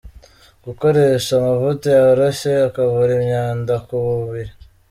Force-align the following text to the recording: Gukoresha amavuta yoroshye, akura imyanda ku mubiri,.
Gukoresha 0.65 1.31
amavuta 1.39 1.87
yoroshye, 1.97 2.51
akura 2.67 3.11
imyanda 3.19 3.73
ku 3.85 3.93
mubiri,. 4.07 4.51